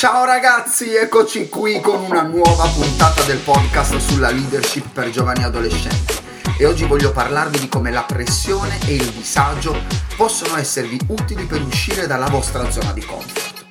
[0.00, 6.14] Ciao ragazzi, eccoci qui con una nuova puntata del podcast sulla leadership per giovani adolescenti.
[6.58, 9.76] E oggi voglio parlarvi di come la pressione e il disagio
[10.16, 13.66] possono esservi utili per uscire dalla vostra zona di comfort.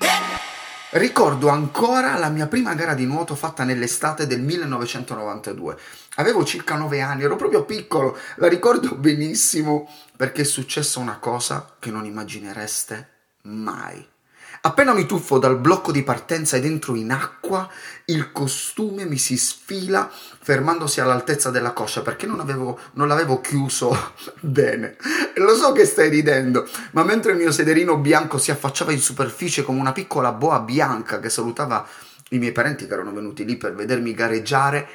[0.92, 5.80] Ricordo ancora la mia prima gara di nuoto fatta nell'estate del 1992.
[6.18, 11.74] Avevo circa 9 anni, ero proprio piccolo, la ricordo benissimo perché è successa una cosa
[11.80, 13.10] che non immaginereste
[13.46, 14.18] mai.
[14.62, 17.70] Appena mi tuffo dal blocco di partenza ed entro in acqua,
[18.06, 24.14] il costume mi si sfila fermandosi all'altezza della coscia perché non, avevo, non l'avevo chiuso
[24.42, 24.98] bene.
[25.36, 29.64] Lo so che stai ridendo, ma mentre il mio sederino bianco si affacciava in superficie
[29.64, 31.88] come una piccola boa bianca che salutava
[32.32, 34.88] i miei parenti che erano venuti lì per vedermi gareggiare,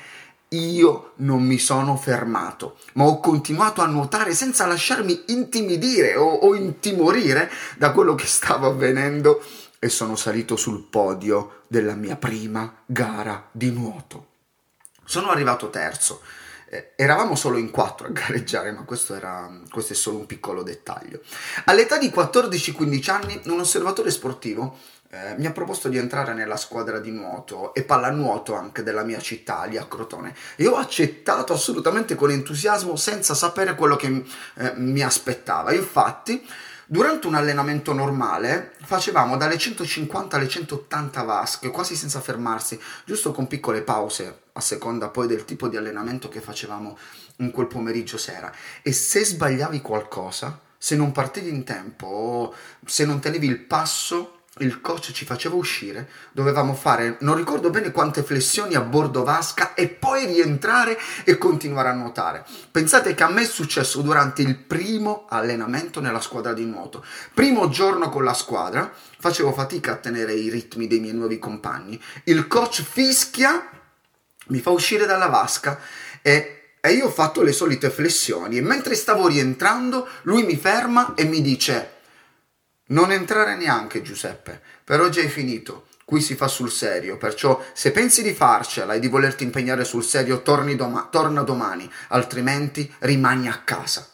[0.55, 6.55] io non mi sono fermato, ma ho continuato a nuotare senza lasciarmi intimidire o, o,
[6.55, 9.43] intimorire da quello che stava avvenendo
[9.85, 14.29] e sono salito sul podio della mia prima gara di nuoto.
[15.05, 16.23] Sono arrivato terzo.
[16.71, 20.63] Eh, eravamo solo in quattro a gareggiare, ma questo, era, questo è solo un piccolo
[20.63, 21.21] dettaglio.
[21.67, 24.79] All'età di 14-15 anni, un osservatore sportivo
[25.11, 29.21] eh, mi ha proposto di entrare nella squadra di nuoto e pallanuoto anche della mia
[29.21, 30.35] città, lì a Crotone.
[30.57, 34.25] E ho accettato assolutamente con entusiasmo senza sapere quello che
[34.55, 35.75] eh, mi aspettava.
[35.75, 36.43] Infatti,
[36.87, 43.47] durante un allenamento normale facevamo dalle 150 alle 180 vasche, quasi senza fermarsi, giusto con
[43.47, 46.97] piccole pause, a seconda poi del tipo di allenamento che facevamo
[47.37, 48.53] in quel pomeriggio sera.
[48.83, 54.81] E se sbagliavi qualcosa, se non partivi in tempo se non tenevi il passo, il
[54.81, 59.89] coach ci faceva uscire, dovevamo fare non ricordo bene quante flessioni a bordo vasca e
[59.89, 62.45] poi rientrare e continuare a nuotare.
[62.71, 67.05] Pensate che a me è successo durante il primo allenamento nella squadra di nuoto.
[67.33, 72.01] Primo giorno con la squadra, facevo fatica a tenere i ritmi dei miei nuovi compagni.
[72.25, 73.71] Il coach fischia,
[74.49, 75.81] mi fa uscire dalla vasca
[76.23, 81.15] e e io ho fatto le solite flessioni e mentre stavo rientrando lui mi ferma
[81.15, 81.94] e mi dice
[82.87, 84.61] non entrare neanche, Giuseppe.
[84.85, 85.87] Per oggi hai finito.
[86.05, 90.05] Qui si fa sul serio, perciò se pensi di farcela e di volerti impegnare sul
[90.05, 94.07] serio, doma- torna domani, altrimenti rimani a casa.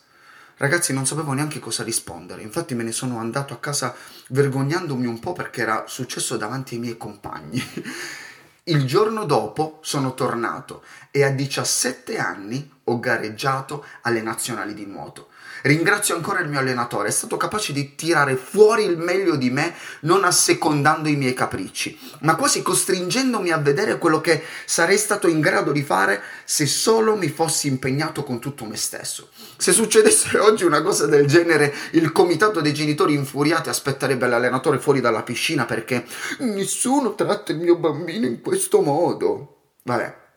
[0.57, 3.97] Ragazzi, non sapevo neanche cosa rispondere, infatti me ne sono andato a casa
[4.29, 7.61] vergognandomi un po' perché era successo davanti ai miei compagni.
[8.65, 15.29] Il giorno dopo sono tornato e a 17 anni ho gareggiato alle nazionali di nuoto.
[15.63, 19.75] Ringrazio ancora il mio allenatore, è stato capace di tirare fuori il meglio di me,
[20.01, 25.41] non assecondando i miei capricci, ma quasi costringendomi a vedere quello che sarei stato in
[25.41, 29.29] grado di fare se solo mi fossi impegnato con tutto me stesso.
[29.59, 35.01] Se succedesse oggi una cosa del genere, il comitato dei genitori infuriati aspetterebbe l'allenatore fuori
[35.01, 36.07] dalla piscina perché
[36.39, 39.57] nessuno tratta il mio bambino in questo modo.
[39.83, 40.29] Vabbè,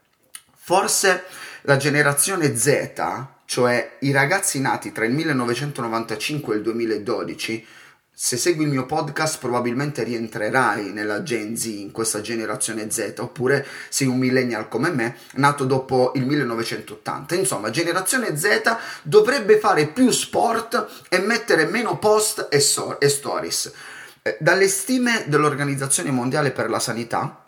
[0.63, 1.23] forse
[1.63, 7.65] la generazione Z cioè i ragazzi nati tra il 1995 e il 2012,
[8.15, 13.63] se segui il mio podcast probabilmente rientrerai nella Gen Z, in questa generazione Z, oppure
[13.89, 17.35] sei un millennial come me, nato dopo il 1980.
[17.35, 23.71] Insomma, generazione Z dovrebbe fare più sport e mettere meno post e, so- e stories.
[24.23, 27.42] Eh, dalle stime dell'Organizzazione Mondiale per la Sanità,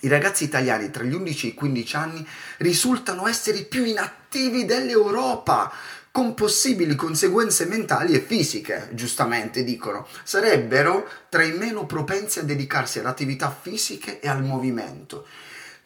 [0.00, 4.64] i ragazzi italiani tra gli 11 e i 15 anni risultano essere i più inattivi
[4.64, 5.72] dell'Europa,
[6.10, 10.06] con possibili conseguenze mentali e fisiche, giustamente dicono.
[10.22, 15.26] Sarebbero tra i meno propensi a dedicarsi alle attività fisiche e al movimento.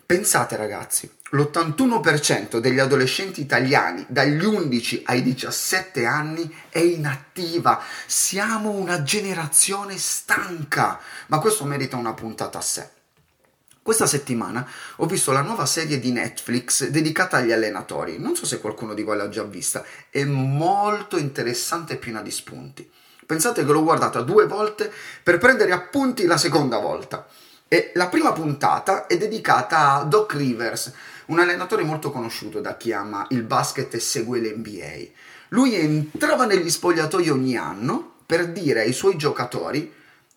[0.06, 7.80] Pensate ragazzi, l'81% degli adolescenti italiani dagli 11 ai 17 anni è inattiva.
[8.06, 12.88] Siamo una generazione stanca, ma questo merita una puntata a sé.
[13.82, 18.18] Questa settimana ho visto la nuova serie di Netflix dedicata agli allenatori.
[18.18, 19.82] Non so se qualcuno di voi l'ha già vista.
[20.10, 22.88] È molto interessante e piena di spunti.
[23.24, 24.92] Pensate che l'ho guardata due volte
[25.22, 27.26] per prendere appunti la seconda volta.
[27.68, 30.92] E la prima puntata è dedicata a Doc Rivers,
[31.26, 35.08] un allenatore molto conosciuto da chi ama il basket e segue l'NBA.
[35.50, 39.90] Lui entrava negli spogliatoi ogni anno per dire ai suoi giocatori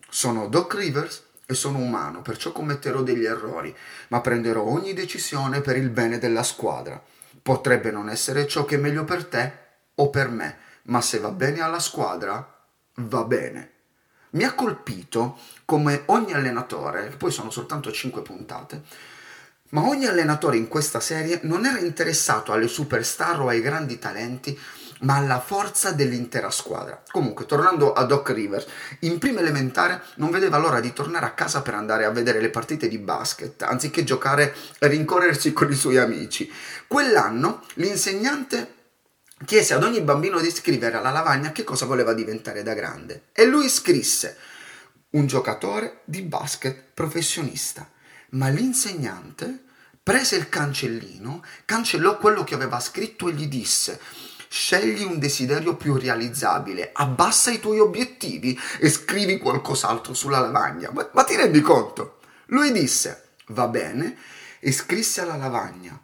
[0.08, 3.74] sono Doc Rivers, e sono umano, perciò commetterò degli errori,
[4.08, 7.02] ma prenderò ogni decisione per il bene della squadra.
[7.42, 9.52] Potrebbe non essere ciò che è meglio per te
[9.96, 12.64] o per me, ma se va bene alla squadra,
[12.94, 13.70] va bene.
[14.30, 18.82] Mi ha colpito come ogni allenatore, poi sono soltanto 5 puntate,
[19.70, 24.58] ma ogni allenatore in questa serie non era interessato alle superstar o ai grandi talenti,
[25.04, 27.02] ma alla forza dell'intera squadra.
[27.10, 28.66] Comunque, tornando a Doc Rivers,
[29.00, 32.50] in prima elementare non vedeva l'ora di tornare a casa per andare a vedere le
[32.50, 36.50] partite di basket, anziché giocare e rincorrersi con i suoi amici.
[36.86, 38.72] Quell'anno l'insegnante
[39.44, 43.44] chiese ad ogni bambino di scrivere alla lavagna che cosa voleva diventare da grande e
[43.44, 44.36] lui scrisse
[45.10, 47.88] un giocatore di basket professionista,
[48.30, 49.64] ma l'insegnante
[50.02, 53.98] prese il cancellino, cancellò quello che aveva scritto e gli disse
[54.56, 60.92] Scegli un desiderio più realizzabile, abbassa i tuoi obiettivi e scrivi qualcos'altro sulla lavagna.
[60.92, 62.18] Ma, ma ti rendi conto?
[62.46, 64.16] Lui disse, va bene,
[64.60, 66.00] e scrisse alla lavagna,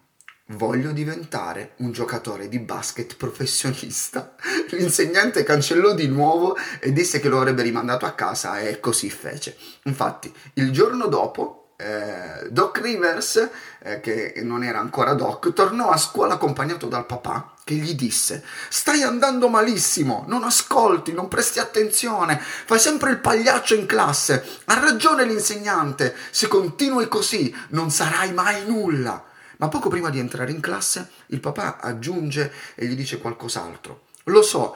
[0.48, 4.34] voglio diventare un giocatore di basket professionista.
[4.70, 9.56] L'insegnante cancellò di nuovo e disse che lo avrebbe rimandato a casa e così fece.
[9.84, 13.48] Infatti, il giorno dopo eh, Doc Rivers,
[13.82, 18.44] eh, che non era ancora Doc, tornò a scuola accompagnato dal papà che gli disse
[18.68, 24.78] stai andando malissimo, non ascolti, non presti attenzione, fai sempre il pagliaccio in classe, ha
[24.78, 29.24] ragione l'insegnante, se continui così non sarai mai nulla.
[29.56, 34.04] Ma poco prima di entrare in classe il papà aggiunge e gli dice qualcos'altro.
[34.24, 34.74] Lo so,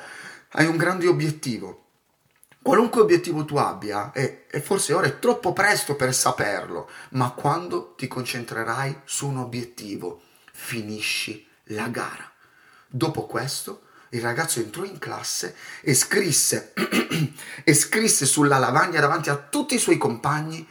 [0.53, 1.84] hai un grande obiettivo,
[2.65, 7.93] Qualunque obiettivo tu abbia, e, e, forse ora è troppo presto per saperlo, ma quando
[7.95, 12.27] ti concentrerai su un obiettivo, finisci la gara.
[12.87, 16.73] Dopo questo, il ragazzo entrò in classe e scrisse,
[17.65, 20.67] e scrisse sulla lavagna davanti a tutti i suoi compagni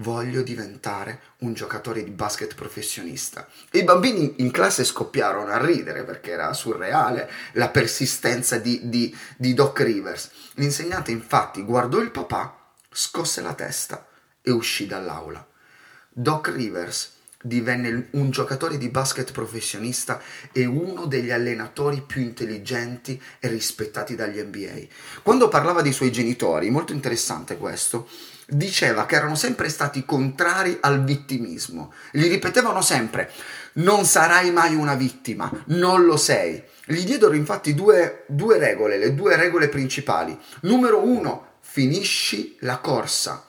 [0.00, 3.46] voglio diventare un giocatore di basket professionista.
[3.72, 9.54] I bambini in classe scoppiarono a ridere perché era surreale la persistenza di, di, di
[9.54, 10.30] Doc Rivers.
[10.54, 12.56] L'insegnante infatti guardò il papà,
[12.90, 14.06] scosse la testa
[14.42, 15.46] e uscì dall'aula.
[16.08, 20.20] Doc Rivers divenne un giocatore di basket professionista
[20.52, 25.20] e uno degli allenatori più intelligenti e rispettati dagli NBA.
[25.22, 28.08] Quando parlava dei suoi genitori, molto interessante questo,
[28.50, 31.92] diceva che erano sempre stati contrari al vittimismo.
[32.10, 33.30] Gli ripetevano sempre:
[33.74, 36.62] Non sarai mai una vittima, non lo sei.
[36.84, 40.36] Gli diedero infatti due, due regole, le due regole principali.
[40.62, 43.46] Numero uno, finisci la corsa.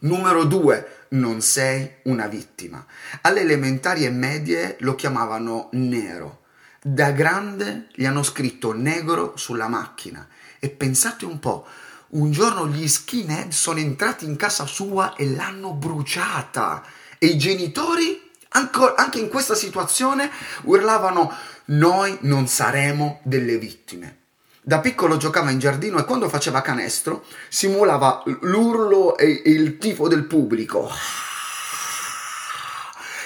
[0.00, 2.84] Numero due, non sei una vittima.
[3.22, 6.42] Alle elementari e medie lo chiamavano nero.
[6.80, 10.28] Da grande gli hanno scritto negro sulla macchina.
[10.60, 11.66] E pensate un po',
[12.10, 16.82] un giorno gli skinhead sono entrati in casa sua e l'hanno bruciata.
[17.18, 20.30] E i genitori, anche in questa situazione,
[20.62, 21.30] urlavano
[21.66, 24.16] noi non saremo delle vittime.
[24.62, 30.24] Da piccolo giocava in giardino e quando faceva canestro simulava l'urlo e il tifo del
[30.24, 30.90] pubblico.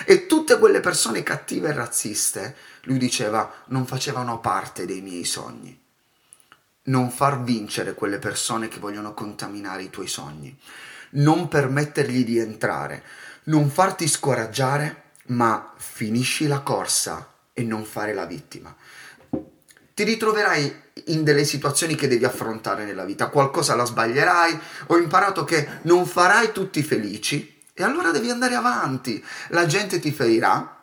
[0.05, 5.82] E tutte quelle persone cattive e razziste, lui diceva, non facevano parte dei miei sogni
[6.85, 10.57] non far vincere quelle persone che vogliono contaminare i tuoi sogni,
[11.11, 13.03] non permettergli di entrare,
[13.45, 18.75] non farti scoraggiare, ma finisci la corsa e non fare la vittima.
[19.95, 25.45] Ti ritroverai in delle situazioni che devi affrontare nella vita, qualcosa la sbaglierai, ho imparato
[25.45, 27.61] che non farai tutti felici.
[27.75, 30.82] E allora devi andare avanti, la gente ti ferirà,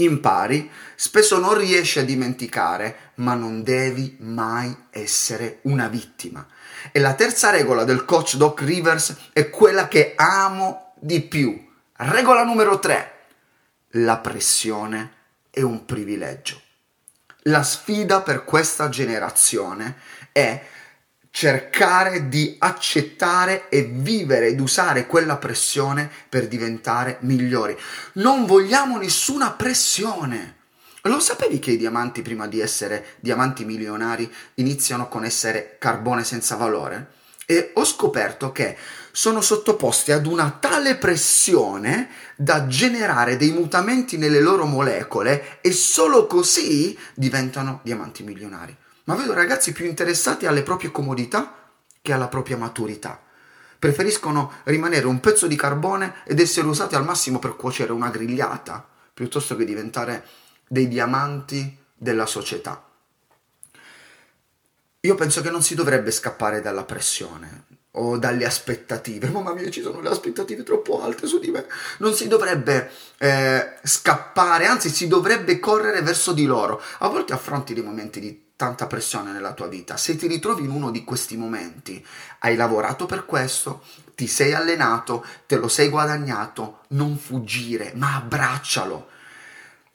[0.00, 6.46] impari, spesso non riesci a dimenticare, ma non devi mai essere una vittima.
[6.92, 11.66] E la terza regola del coach Doc Rivers è quella che amo di più.
[11.94, 13.12] Regola numero 3.
[13.92, 15.12] La pressione
[15.50, 16.60] è un privilegio.
[17.42, 19.96] La sfida per questa generazione
[20.30, 20.62] è
[21.38, 27.78] cercare di accettare e vivere ed usare quella pressione per diventare migliori.
[28.14, 30.56] Non vogliamo nessuna pressione.
[31.02, 36.56] Lo sapevi che i diamanti, prima di essere diamanti milionari, iniziano con essere carbone senza
[36.56, 37.12] valore?
[37.46, 38.76] E ho scoperto che
[39.12, 46.26] sono sottoposti ad una tale pressione da generare dei mutamenti nelle loro molecole e solo
[46.26, 48.76] così diventano diamanti milionari
[49.08, 51.70] ma vedo ragazzi più interessati alle proprie comodità
[52.02, 53.20] che alla propria maturità.
[53.78, 58.86] Preferiscono rimanere un pezzo di carbone ed essere usati al massimo per cuocere una grigliata,
[59.14, 60.26] piuttosto che diventare
[60.68, 62.84] dei diamanti della società.
[65.00, 69.30] Io penso che non si dovrebbe scappare dalla pressione o dalle aspettative.
[69.32, 71.64] Mamma mia, ci sono le aspettative troppo alte su di me.
[71.98, 76.82] Non si dovrebbe eh, scappare, anzi si dovrebbe correre verso di loro.
[76.98, 80.70] A volte affronti dei momenti di tanta pressione nella tua vita, se ti ritrovi in
[80.70, 82.04] uno di questi momenti,
[82.40, 83.84] hai lavorato per questo,
[84.16, 89.10] ti sei allenato, te lo sei guadagnato, non fuggire, ma abbraccialo.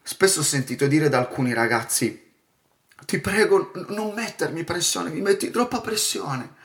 [0.01, 2.31] Spesso ho sentito dire da alcuni ragazzi,
[3.05, 6.55] ti prego non mettermi pressione, mi metti troppa pressione.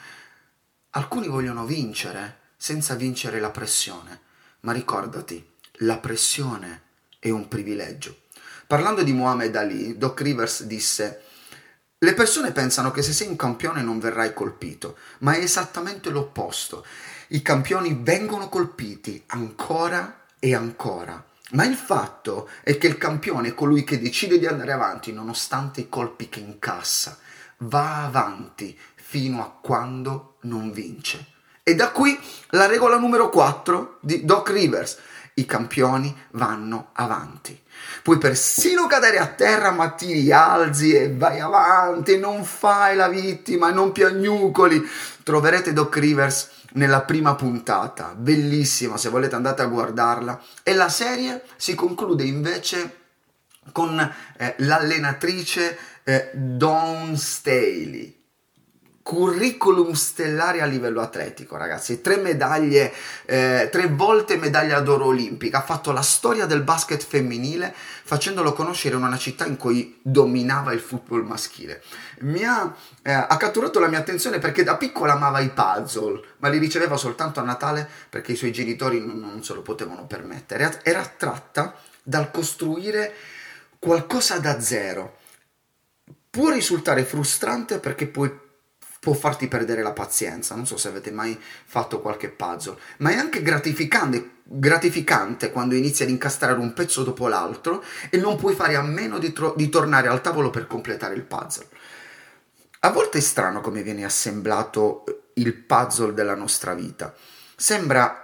[0.90, 4.20] Alcuni vogliono vincere senza vincere la pressione,
[4.60, 5.44] ma ricordati,
[5.78, 6.82] la pressione
[7.18, 8.18] è un privilegio.
[8.68, 11.22] Parlando di Muhammad Ali, Doc Rivers disse
[12.00, 16.86] le persone pensano che se sei un campione non verrai colpito, ma è esattamente l'opposto.
[17.28, 21.24] I campioni vengono colpiti ancora e ancora.
[21.50, 25.80] Ma il fatto è che il campione è colui che decide di andare avanti nonostante
[25.80, 27.18] i colpi che incassa.
[27.58, 31.26] Va avanti fino a quando non vince.
[31.64, 32.16] E da qui
[32.50, 34.98] la regola numero 4 di Doc Rivers
[35.34, 37.60] i campioni vanno avanti.
[38.02, 43.70] Puoi persino cadere a terra, ma ti rialzi e vai avanti, non fai la vittima,
[43.70, 44.82] non piagnucoli.
[45.22, 50.40] Troverete Doc Rivers nella prima puntata, bellissima, se volete andate a guardarla.
[50.62, 52.96] E la serie si conclude invece
[53.72, 53.98] con
[54.38, 58.17] eh, l'allenatrice eh, Dawn Staley
[59.08, 62.02] curriculum stellare a livello atletico, ragazzi.
[62.02, 62.92] Tre medaglie,
[63.24, 65.58] eh, tre volte medaglia d'oro olimpica.
[65.58, 70.74] Ha fatto la storia del basket femminile facendolo conoscere in una città in cui dominava
[70.74, 71.82] il football maschile.
[72.18, 76.50] Mi ha, eh, ha catturato la mia attenzione perché da piccola amava i puzzle, ma
[76.50, 80.82] li riceveva soltanto a Natale perché i suoi genitori non, non se lo potevano permettere.
[80.82, 83.14] Era attratta dal costruire
[83.78, 85.16] qualcosa da zero.
[86.28, 88.46] Può risultare frustrante perché puoi
[89.00, 90.54] può farti perdere la pazienza.
[90.54, 96.02] Non so se avete mai fatto qualche puzzle, ma è anche gratificante, gratificante quando inizi
[96.02, 99.68] ad incastrare un pezzo dopo l'altro e non puoi fare a meno di, tro- di
[99.68, 101.66] tornare al tavolo per completare il puzzle.
[102.80, 107.14] A volte è strano come viene assemblato il puzzle della nostra vita.
[107.56, 108.22] Sembra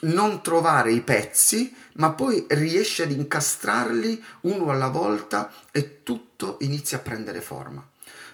[0.00, 6.98] non trovare i pezzi, ma poi riesci ad incastrarli uno alla volta e tutto inizia
[6.98, 7.86] a prendere forma.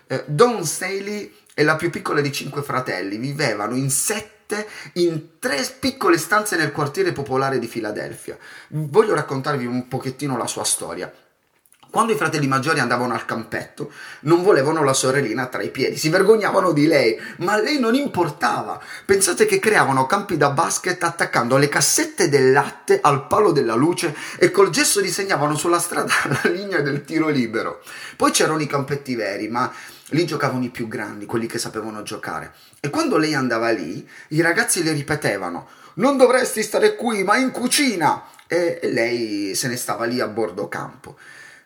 [0.07, 5.65] Eh, Don Staley e la più piccola di cinque fratelli vivevano in sette in tre
[5.79, 8.37] piccole stanze nel quartiere popolare di Filadelfia.
[8.69, 11.13] Voglio raccontarvi un pochettino la sua storia.
[11.93, 16.09] Quando i fratelli maggiori andavano al campetto, non volevano la sorellina tra i piedi, si
[16.09, 18.81] vergognavano di lei, ma a lei non importava.
[19.05, 24.17] Pensate che creavano campi da basket attaccando le cassette del latte al palo della luce
[24.39, 27.83] e col gesso disegnavano sulla strada la linea del tiro libero.
[28.17, 29.71] Poi c'erano i campetti veri, ma
[30.13, 32.55] lì giocavano i più grandi, quelli che sapevano giocare.
[32.81, 37.51] E quando lei andava lì, i ragazzi le ripetevano: Non dovresti stare qui, ma in
[37.51, 38.25] cucina!
[38.47, 41.17] E lei se ne stava lì a bordo campo.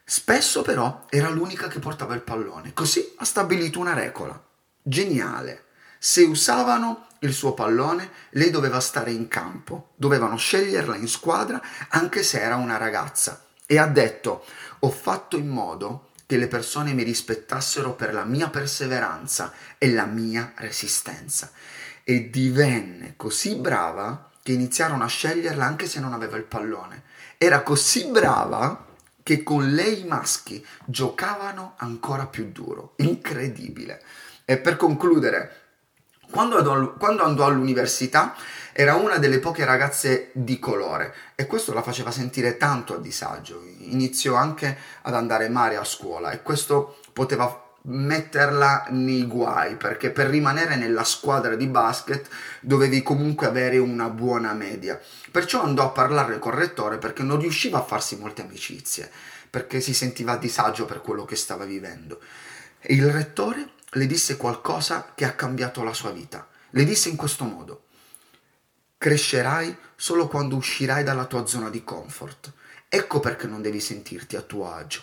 [0.05, 4.41] Spesso però era l'unica che portava il pallone, così ha stabilito una regola.
[4.81, 5.65] Geniale.
[5.99, 12.23] Se usavano il suo pallone, lei doveva stare in campo, dovevano sceglierla in squadra anche
[12.23, 13.45] se era una ragazza.
[13.67, 14.45] E ha detto,
[14.79, 20.07] ho fatto in modo che le persone mi rispettassero per la mia perseveranza e la
[20.07, 21.51] mia resistenza.
[22.03, 27.05] E divenne così brava che iniziarono a sceglierla anche se non aveva il pallone.
[27.39, 28.87] Era così brava
[29.23, 32.95] che con lei i maschi giocavano ancora più duro.
[32.97, 34.03] Incredibile.
[34.45, 35.66] E per concludere,
[36.31, 38.35] quando quando andò all'università
[38.73, 43.63] era una delle poche ragazze di colore e questo la faceva sentire tanto a disagio.
[43.79, 50.27] Iniziò anche ad andare male a scuola e questo poteva metterla nei guai perché per
[50.27, 52.29] rimanere nella squadra di basket
[52.61, 55.01] dovevi comunque avere una buona media.
[55.31, 59.11] Perciò andò a parlare col rettore perché non riusciva a farsi molte amicizie,
[59.49, 62.21] perché si sentiva a disagio per quello che stava vivendo.
[62.79, 63.66] E il rettore
[63.97, 66.47] le disse qualcosa che ha cambiato la sua vita.
[66.71, 67.85] Le disse in questo modo:
[68.99, 72.53] Crescerai solo quando uscirai dalla tua zona di comfort.
[72.89, 75.03] Ecco perché non devi sentirti a tuo agio.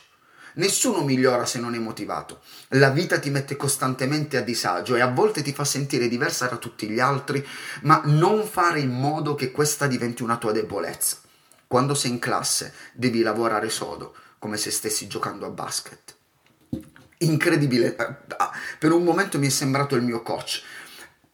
[0.56, 2.42] Nessuno migliora se non è motivato.
[2.70, 6.58] La vita ti mette costantemente a disagio e a volte ti fa sentire diversa da
[6.58, 7.46] tutti gli altri,
[7.82, 11.18] ma non fare in modo che questa diventi una tua debolezza.
[11.66, 16.16] Quando sei in classe devi lavorare sodo, come se stessi giocando a basket.
[17.24, 17.96] Incredibile,
[18.80, 20.62] per un momento mi è sembrato il mio coach.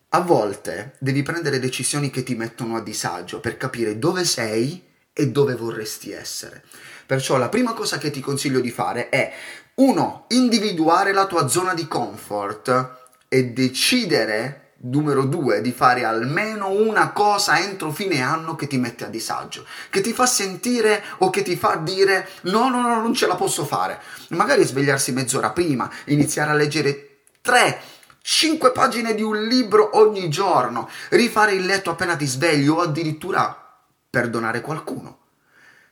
[0.09, 5.29] A volte devi prendere decisioni che ti mettono a disagio per capire dove sei e
[5.29, 6.63] dove vorresti essere.
[7.05, 9.33] Perciò la prima cosa che ti consiglio di fare è
[9.75, 10.25] 1.
[10.29, 17.59] Individuare la tua zona di comfort e decidere, numero 2, di fare almeno una cosa
[17.59, 21.55] entro fine anno che ti mette a disagio, che ti fa sentire o che ti
[21.55, 23.99] fa dire no, no, no, non ce la posso fare.
[24.29, 27.81] Magari svegliarsi mezz'ora prima, iniziare a leggere 3
[28.21, 33.81] 5 pagine di un libro ogni giorno, rifare il letto appena ti svegli o addirittura
[34.09, 35.17] perdonare qualcuno.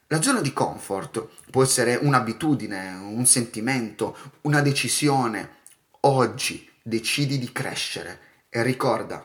[0.08, 5.56] La zona di comfort può essere un'abitudine, un sentimento, una decisione.
[6.02, 8.27] Oggi decidi di crescere
[8.58, 9.24] e ricorda,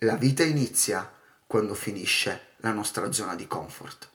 [0.00, 1.10] la vita inizia
[1.46, 4.08] quando finisce la nostra zona di comfort.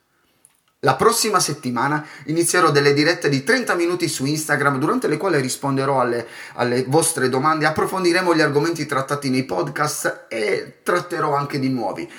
[0.81, 5.99] La prossima settimana inizierò delle dirette di 30 minuti su Instagram durante le quali risponderò
[5.99, 12.09] alle, alle, vostre domande, approfondiremo gli argomenti trattati nei podcast e tratterò anche di nuovi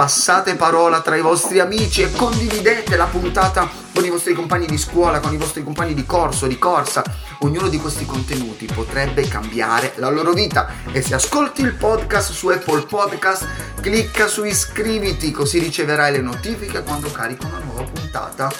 [0.00, 4.78] passate parola tra i vostri amici e condividete la puntata con i vostri compagni di
[4.78, 7.04] scuola, con i vostri compagni di corso, di corsa.
[7.40, 10.72] Ognuno di questi contenuti potrebbe cambiare la loro vita.
[10.90, 13.46] E se ascolti il podcast su Apple Podcast,
[13.82, 18.50] clicca su iscriviti così riceverai le notifiche quando carico una nuova puntata.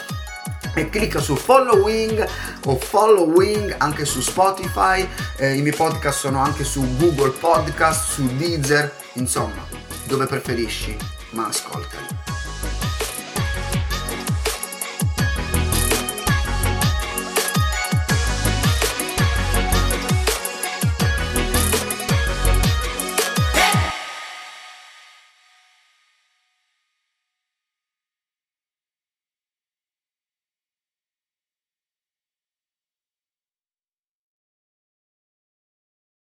[0.75, 2.29] E clicca su following
[2.67, 8.27] o following anche su Spotify, eh, i miei podcast sono anche su Google Podcast, su
[8.37, 9.67] Deezer, insomma,
[10.05, 12.30] dove preferisci ma ascoltali.